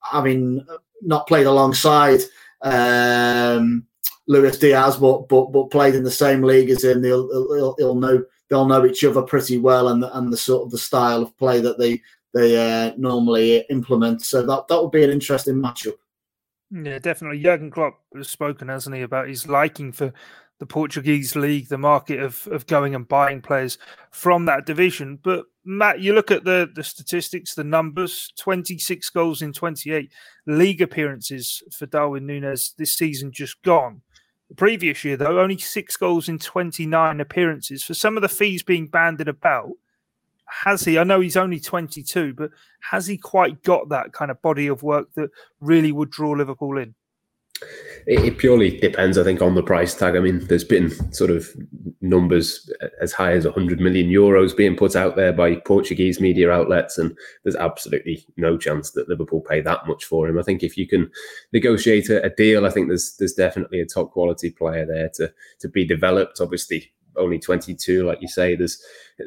[0.02, 0.64] having
[1.00, 2.20] not played alongside
[2.62, 3.86] um,
[4.28, 7.94] Luis Diaz, but but but played in the same league as him, they'll, they'll, they'll
[7.94, 11.36] know they'll know each other pretty well, and and the sort of the style of
[11.38, 12.00] play that they
[12.34, 14.22] they uh, normally implement.
[14.22, 15.94] So that that would be an interesting matchup.
[16.70, 17.42] Yeah, definitely.
[17.42, 20.12] Jurgen Klopp has spoken, hasn't he, about his liking for
[20.58, 23.78] the Portuguese league, the market of of going and buying players
[24.10, 25.18] from that division.
[25.22, 29.92] But Matt, you look at the the statistics, the numbers: twenty six goals in twenty
[29.92, 30.12] eight
[30.46, 34.02] league appearances for Darwin Nunez this season, just gone.
[34.48, 37.82] The previous year, though, only six goals in twenty nine appearances.
[37.82, 39.72] For some of the fees being banded about,
[40.52, 40.98] has he?
[40.98, 44.82] I know he's only 22, but has he quite got that kind of body of
[44.82, 46.94] work that really would draw Liverpool in?
[48.06, 50.16] It, it, purely depends, I think, on the price tag.
[50.16, 51.48] I mean, there's been sort of
[52.00, 52.68] numbers
[53.00, 57.16] as high as 100 million euros being put out there by Portuguese media outlets, and
[57.44, 60.38] there's absolutely no chance that Liverpool pay that much for him.
[60.38, 61.10] I think if you can
[61.52, 65.32] negotiate a, a deal, I think there's there's definitely a top quality player there to
[65.60, 66.40] to be developed.
[66.40, 68.82] Obviously, only 22, like you say, there's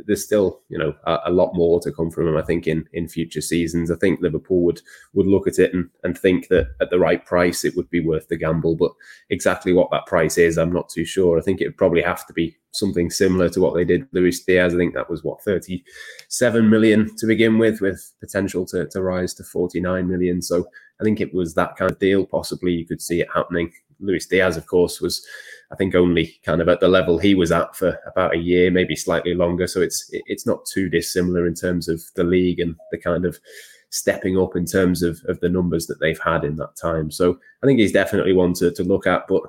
[0.07, 2.37] there's still you know a, a, lot more to come from him.
[2.37, 4.81] I think in in future seasons, I think Liverpool would
[5.13, 7.99] would look at it and, and think that at the right price it would be
[7.99, 8.75] worth the gamble.
[8.75, 8.91] But
[9.29, 11.37] exactly what that price is, I'm not too sure.
[11.37, 14.43] I think it would probably have to be something similar to what they did Luis
[14.43, 14.73] Diaz.
[14.73, 19.33] I think that was what 37 million to begin with, with potential to, to rise
[19.35, 20.41] to 49 million.
[20.41, 20.65] So
[20.99, 22.25] I think it was that kind of deal.
[22.25, 23.71] Possibly you could see it happening.
[23.99, 25.25] Luis Diaz, of course, was
[25.71, 28.69] I think only kind of at the level he was at for about a year,
[28.71, 29.67] maybe slightly longer.
[29.67, 33.39] So it's it's not too dissimilar in terms of the league and the kind of
[33.89, 37.09] stepping up in terms of, of the numbers that they've had in that time.
[37.09, 39.25] So I think he's definitely one to, to look at.
[39.27, 39.43] But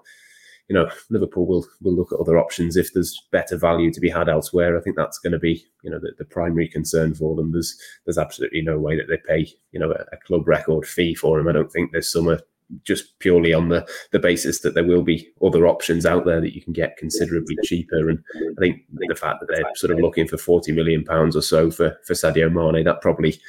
[0.68, 4.08] you know, Liverpool will will look at other options if there's better value to be
[4.08, 4.76] had elsewhere.
[4.76, 7.52] I think that's going to be, you know, the, the primary concern for them.
[7.52, 11.14] There's there's absolutely no way that they pay, you know, a, a club record fee
[11.14, 11.46] for him.
[11.46, 12.40] I don't think this summer
[12.82, 16.54] just purely on the the basis that there will be other options out there that
[16.54, 18.08] you can get considerably cheaper.
[18.08, 21.42] And I think the fact that they're sort of looking for forty million pounds or
[21.42, 23.40] so for for Sadio Mane, that probably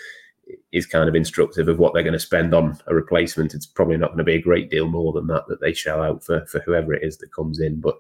[0.71, 3.53] is kind of instructive of what they're going to spend on a replacement.
[3.53, 6.01] It's probably not going to be a great deal more than that that they shell
[6.01, 7.82] out for for whoever it is that comes in.
[7.82, 7.95] But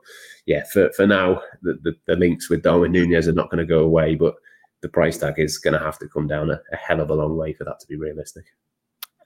[0.45, 3.73] yeah, for for now, the the, the links with Darwin Nunez are not going to
[3.73, 4.35] go away, but
[4.81, 7.15] the price tag is going to have to come down a, a hell of a
[7.15, 8.45] long way for that to be realistic.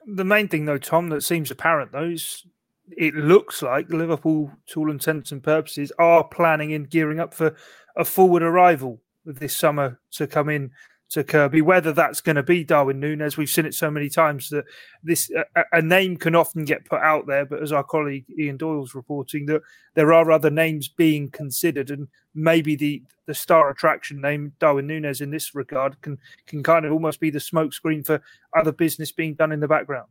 [0.05, 2.45] The main thing, though, Tom, that seems apparent, though, is
[2.97, 7.55] it looks like Liverpool, to all intents and purposes, are planning and gearing up for
[7.95, 10.71] a forward arrival this summer to come in
[11.12, 11.62] to Kirkby.
[11.62, 14.65] Whether that's going to be Darwin Nunez, we've seen it so many times that
[15.04, 17.45] this a, a, name can often get put out there.
[17.45, 19.62] But as our colleague Ian Doyle's reporting, that
[19.93, 25.21] there are other names being considered, and maybe the the star attraction name Darwin Nunez
[25.21, 28.21] in this regard can can kind of almost be the smokescreen for
[28.58, 30.10] other business being done in the background.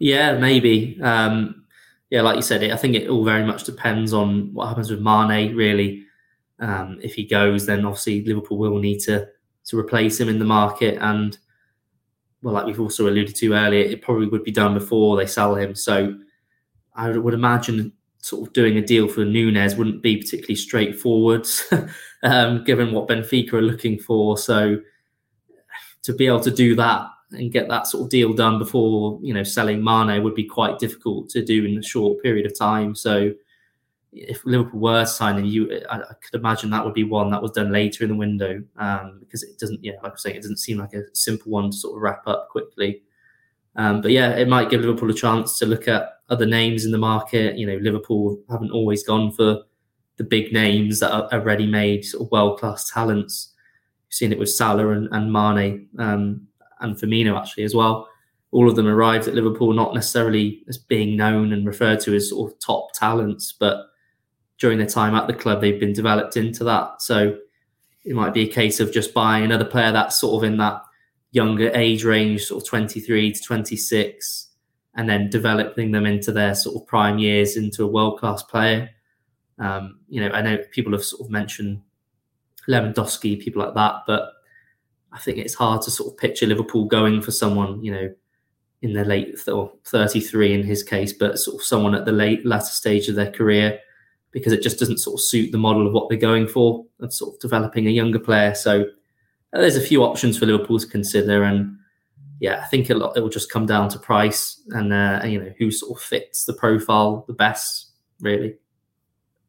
[0.00, 0.98] Yeah, maybe.
[1.00, 1.64] Um,
[2.10, 2.72] yeah, like you said, it.
[2.72, 5.54] I think it all very much depends on what happens with Mane.
[5.54, 6.04] Really,
[6.58, 9.28] um, if he goes, then obviously Liverpool will need to
[9.68, 10.98] to replace him in the market.
[11.00, 11.36] And
[12.42, 15.54] well, like we've also alluded to earlier, it probably would be done before they sell
[15.54, 15.74] him.
[15.74, 16.16] So
[16.94, 21.46] I would imagine sort of doing a deal for Nunez wouldn't be particularly straightforward,
[22.22, 24.36] um, given what Benfica are looking for.
[24.36, 24.78] So
[26.02, 29.34] to be able to do that and get that sort of deal done before you
[29.34, 32.94] know selling Mane would be quite difficult to do in a short period of time.
[32.94, 33.32] So
[34.12, 37.52] if Liverpool were signing you, I, I, could imagine that would be one that was
[37.52, 40.58] done later in the window um, because it doesn't, yeah, like I'm saying, it doesn't
[40.58, 43.02] seem like a simple one to sort of wrap up quickly.
[43.76, 46.90] Um, but yeah, it might give Liverpool a chance to look at other names in
[46.90, 47.56] the market.
[47.56, 49.62] You know, Liverpool haven't always gone for
[50.16, 53.54] the big names that are, are ready-made, sort of world-class talents.
[54.06, 56.46] You've seen it with Salah and, and Mane um,
[56.80, 58.08] and Firmino actually as well.
[58.50, 62.30] All of them arrived at Liverpool not necessarily as being known and referred to as
[62.30, 63.87] sort of top talents, but
[64.58, 67.00] during their time at the club, they've been developed into that.
[67.00, 67.38] So
[68.04, 70.82] it might be a case of just buying another player that's sort of in that
[71.30, 74.48] younger age range, sort of 23 to 26,
[74.94, 78.90] and then developing them into their sort of prime years into a world class player.
[79.58, 81.82] Um, you know, I know people have sort of mentioned
[82.68, 84.32] Lewandowski, people like that, but
[85.12, 88.14] I think it's hard to sort of picture Liverpool going for someone, you know,
[88.82, 92.46] in their late or 33 in his case, but sort of someone at the late
[92.46, 93.80] latter stage of their career
[94.32, 97.12] because it just doesn't sort of suit the model of what they're going for of
[97.12, 98.54] sort of developing a younger player.
[98.54, 101.76] So uh, there's a few options for Liverpool to consider, and
[102.40, 105.40] yeah, I think a lot it will just come down to price and uh, you
[105.40, 108.56] know who sort of fits the profile the best, really.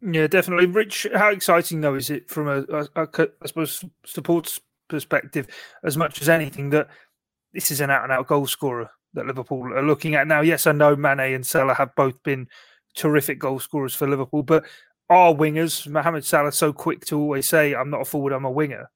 [0.01, 0.67] Yeah, definitely.
[0.67, 5.47] Rich, how exciting though is it from a, a, a I suppose supports perspective
[5.83, 6.87] as much as anything that
[7.53, 10.41] this is an out and out goal scorer that Liverpool are looking at now.
[10.41, 12.47] Yes, I know Mane and Salah have both been
[12.95, 14.43] terrific goal scorers for Liverpool.
[14.43, 14.65] But
[15.09, 18.51] our wingers, Mohamed Salah, so quick to always say, "I'm not a forward, I'm a
[18.51, 18.89] winger."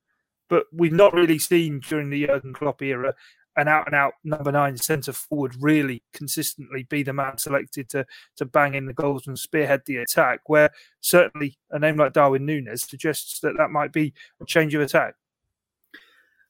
[0.50, 3.16] But we've not really seen during the Jurgen Klopp era
[3.56, 8.06] an out and out number nine centre forward really consistently be the man selected to
[8.36, 10.42] to bang in the goals and spearhead the attack.
[10.48, 14.82] Where certainly a name like Darwin Nunez suggests that that might be a change of
[14.82, 15.16] attack.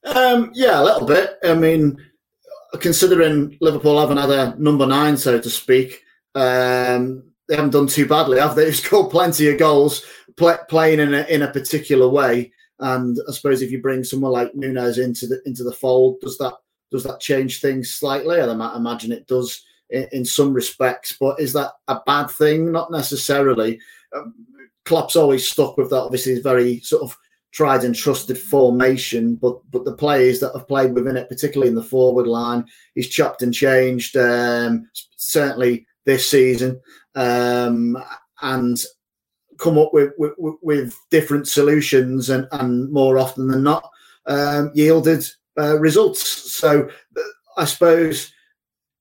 [0.04, 1.38] Um, yeah, a little bit.
[1.44, 1.98] I mean,
[2.80, 6.04] considering Liverpool haven't had a number nine, so to speak,
[6.36, 8.66] um, they haven't done too badly, have they?
[8.66, 10.04] They've scored plenty of goals,
[10.38, 12.52] play, playing in a in a particular way.
[12.80, 16.38] And I suppose if you bring someone like Nunez into the into the fold, does
[16.40, 16.56] that
[16.92, 18.42] does that change things slightly?
[18.42, 21.16] I imagine it does in, in some respects.
[21.20, 22.72] But is that a bad thing?
[22.72, 23.80] Not necessarily.
[24.16, 24.34] Um,
[24.86, 26.02] Klopp's always stuck with that.
[26.02, 27.16] Obviously, he's very sort of
[27.52, 31.76] tried and trusted formation, but but the players that have played within it, particularly in
[31.76, 34.18] the forward line, he's chopped and changed.
[34.18, 36.82] Um, certainly this season
[37.16, 37.98] um,
[38.42, 38.82] and
[39.60, 43.90] come up with, with, with different solutions and, and more often than not
[44.26, 45.26] um, yielded
[45.58, 46.54] uh, results.
[46.54, 46.90] So
[47.58, 48.32] I suppose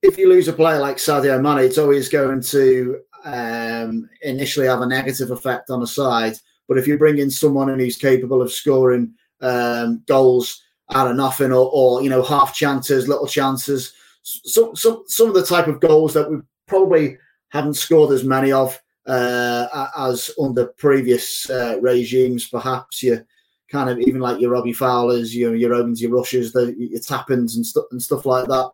[0.02, 4.80] if you lose a player like Sadio Mane, it's always going to um, initially have
[4.80, 6.34] a negative effect on a side.
[6.68, 10.62] But if you bring in someone who's capable of scoring um, goals
[10.92, 15.34] out of nothing or, or, you know half chances, little chances, some some some of
[15.34, 17.16] the type of goals that we probably
[17.52, 22.48] haven't scored as many of uh, as under previous uh, regimes.
[22.48, 23.24] Perhaps you
[23.70, 27.56] kind of even like your Robbie Fowlers, your your Owens, your Rushes, the your Tappins
[27.56, 28.70] and stuff and stuff like that.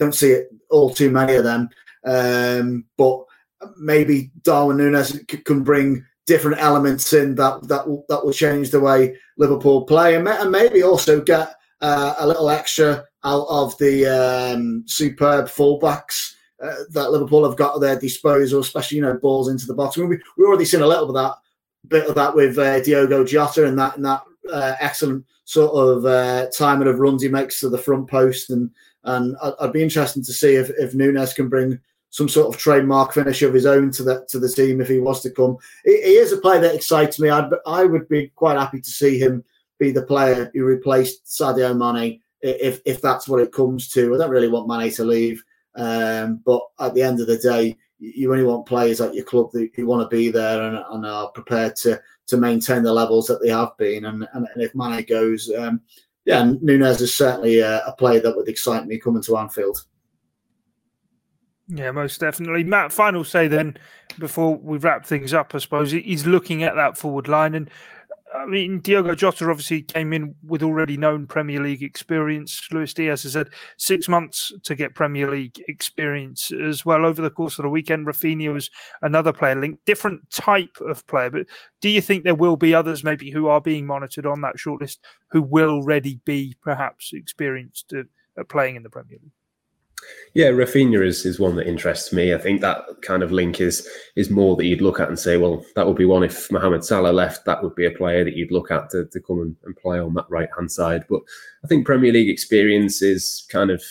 [0.00, 1.68] Don't see it all too many of them,
[2.04, 3.24] um, but
[3.76, 8.80] maybe Darwin Nunez can bring different elements in that that will, that will change the
[8.80, 14.06] way Liverpool play, and, and maybe also get uh, a little extra out of the
[14.06, 19.48] um, superb fullbacks uh, that Liverpool have got at their disposal, especially you know balls
[19.48, 20.08] into the bottom.
[20.08, 21.34] We we already seen a little bit of that
[21.88, 26.04] bit of that with uh, Diogo Jota and that and that uh, excellent sort of
[26.04, 28.70] uh, timing of runs he makes to the front post and
[29.04, 31.80] and I'd be interested to see if, if Nunez can bring
[32.10, 34.98] some sort of trademark finish of his own to the to the team if he
[34.98, 35.56] was to come.
[35.84, 37.30] He, he is a player that excites me.
[37.30, 39.44] I'd, I would be quite happy to see him
[39.78, 44.14] be the player who replaced Sadio Mane if if that's what it comes to.
[44.14, 45.42] I don't really want Mane to leave,
[45.76, 49.50] um, but at the end of the day, you only want players at your club
[49.52, 53.26] that who want to be there and, and are prepared to to maintain the levels
[53.26, 54.04] that they have been.
[54.04, 55.80] And, and, and if Mane goes, um,
[56.24, 59.84] yeah, Nunez is certainly a, a player that would excite me coming to Anfield.
[61.66, 62.64] Yeah, most definitely.
[62.64, 63.76] Matt, final say then
[64.18, 67.70] before we wrap things up, I suppose he's looking at that forward line, and
[68.32, 72.68] I mean, Diogo Jota obviously came in with already known Premier League experience.
[72.70, 77.04] Luis Diaz has had six months to get Premier League experience as well.
[77.04, 78.70] Over the course of the weekend, Raphinha was
[79.02, 81.30] another player linked, different type of player.
[81.30, 81.46] But
[81.80, 84.98] do you think there will be others maybe who are being monitored on that shortlist
[85.30, 88.06] who will already be perhaps experienced at,
[88.38, 89.32] at playing in the Premier League?
[90.34, 92.32] Yeah, Raphinha is, is one that interests me.
[92.32, 95.36] I think that kind of link is is more that you'd look at and say,
[95.36, 98.36] well, that would be one if Mohamed Salah left, that would be a player that
[98.36, 101.04] you'd look at to, to come and, and play on that right hand side.
[101.08, 101.20] But
[101.64, 103.82] I think Premier League experience is kind of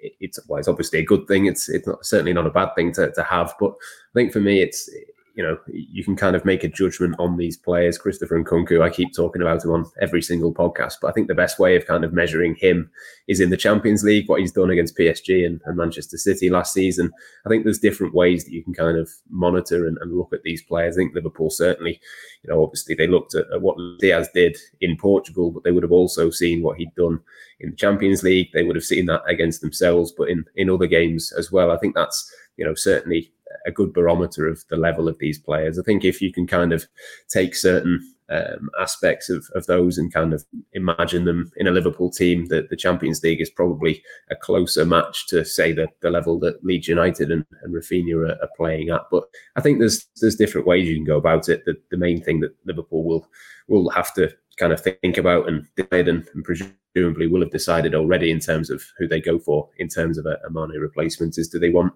[0.00, 1.46] it's well, it's obviously a good thing.
[1.46, 3.54] It's it's not, certainly not a bad thing to, to have.
[3.58, 4.90] But I think for me, it's
[5.38, 7.96] you know, you can kind of make a judgment on these players.
[7.96, 11.34] Christopher Nkunku, I keep talking about him on every single podcast, but I think the
[11.36, 12.90] best way of kind of measuring him
[13.28, 16.72] is in the Champions League, what he's done against PSG and, and Manchester City last
[16.72, 17.12] season.
[17.46, 20.42] I think there's different ways that you can kind of monitor and, and look at
[20.42, 20.96] these players.
[20.96, 22.00] I think Liverpool certainly,
[22.42, 25.84] you know, obviously they looked at, at what Diaz did in Portugal, but they would
[25.84, 27.20] have also seen what he'd done
[27.60, 28.48] in the Champions League.
[28.52, 31.70] They would have seen that against themselves, but in, in other games as well.
[31.70, 33.30] I think that's, you know, certainly
[33.68, 35.78] a good barometer of the level of these players.
[35.78, 36.86] I think if you can kind of
[37.28, 38.00] take certain
[38.30, 42.70] um, aspects of, of those and kind of imagine them in a Liverpool team, that
[42.70, 47.30] the Champions League is probably a closer match to say the level that Leeds United
[47.30, 49.02] and, and Raphinha are, are, playing at.
[49.10, 49.24] But
[49.56, 51.64] I think there's there's different ways you can go about it.
[51.64, 53.28] The, the main thing that Liverpool will
[53.68, 57.94] will have to kind of think about and decide and, and presumably will have decided
[57.94, 61.38] already in terms of who they go for in terms of a, a Mane replacement
[61.38, 61.92] is do they want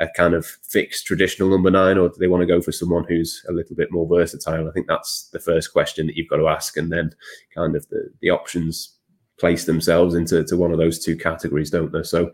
[0.00, 3.04] a kind of fixed traditional number nine, or do they want to go for someone
[3.08, 4.68] who's a little bit more versatile?
[4.68, 7.14] I think that's the first question that you've got to ask, and then
[7.54, 8.96] kind of the, the options
[9.38, 12.02] place themselves into to one of those two categories, don't they?
[12.02, 12.30] So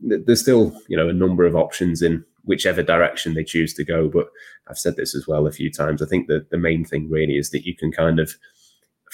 [0.00, 4.08] there's still you know a number of options in whichever direction they choose to go.
[4.08, 4.28] But
[4.68, 6.02] I've said this as well a few times.
[6.02, 8.34] I think that the main thing really is that you can kind of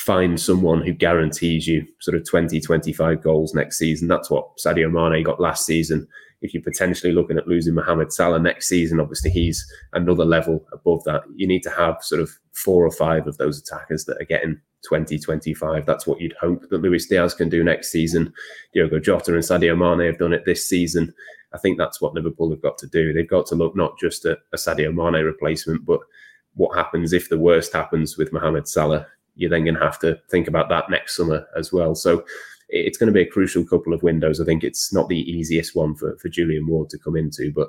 [0.05, 4.09] find someone who guarantees you sort of 20, 25 goals next season.
[4.09, 6.07] That's what Sadio Mane got last season
[6.45, 11.03] if you're potentially looking at losing Mohamed Salah next season, obviously he's another level above
[11.05, 11.23] that.
[11.35, 14.61] You need to have sort of four or five of those attackers that are getting
[14.87, 15.87] 20, 25.
[15.87, 18.31] That's what you'd hope that Luis Diaz can do next season.
[18.75, 21.15] Diogo Jota and Sadio Mane have done it this season.
[21.55, 23.15] I think that's what Liverpool have got to do.
[23.15, 26.01] They've got to look not just at a Sadio Mane replacement, but
[26.57, 29.07] what happens if the worst happens with Mohamed Salah.
[29.37, 31.95] You're then going to have to think about that next summer as well.
[31.95, 32.24] So
[32.68, 34.41] it's going to be a crucial couple of windows.
[34.41, 37.68] I think it's not the easiest one for, for Julian Ward to come into, but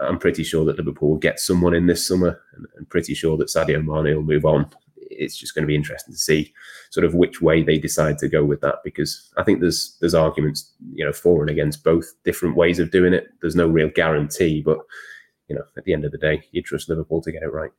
[0.00, 3.36] I'm pretty sure that Liverpool will get someone in this summer and, and pretty sure
[3.36, 4.70] that Sadio Mane will move on.
[4.96, 6.52] It's just going to be interesting to see
[6.90, 10.14] sort of which way they decide to go with that because I think there's there's
[10.14, 13.28] arguments you know for and against both different ways of doing it.
[13.40, 14.78] There's no real guarantee, but
[15.48, 17.72] you know at the end of the day, you trust Liverpool to get it right.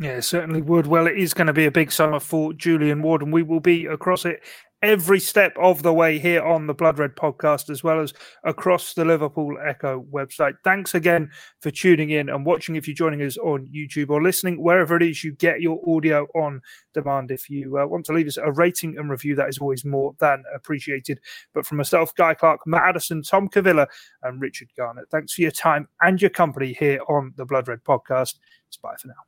[0.00, 0.86] Yeah, certainly would.
[0.86, 3.58] Well, it is going to be a big summer for Julian Ward, and we will
[3.58, 4.40] be across it
[4.80, 8.94] every step of the way here on the Blood Red podcast, as well as across
[8.94, 10.54] the Liverpool Echo website.
[10.62, 11.30] Thanks again
[11.60, 12.76] for tuning in and watching.
[12.76, 16.28] If you're joining us on YouTube or listening, wherever it is you get your audio
[16.36, 16.60] on
[16.94, 19.84] demand, if you uh, want to leave us a rating and review, that is always
[19.84, 21.18] more than appreciated.
[21.54, 23.88] But from myself, Guy Clark, Matt Addison, Tom Cavilla,
[24.22, 27.82] and Richard Garnett, thanks for your time and your company here on the Blood Red
[27.82, 28.36] podcast.
[28.68, 29.27] It's bye for now.